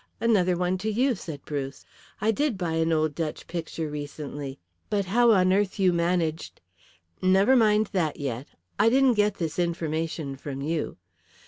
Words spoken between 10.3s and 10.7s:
from